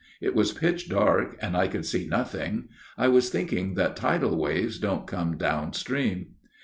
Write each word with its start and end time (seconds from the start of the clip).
It 0.19 0.33
was 0.33 0.51
pitch 0.51 0.89
dark 0.89 1.37
and 1.43 1.55
I 1.55 1.67
could 1.67 1.85
see 1.85 2.07
nothing. 2.07 2.69
I 2.97 3.07
was 3.07 3.29
thinking 3.29 3.75
that 3.75 3.95
tidal 3.95 4.35
waves 4.35 4.79
don't 4.79 5.05
come 5.05 5.37
down 5.37 5.73
stream. 5.73 6.37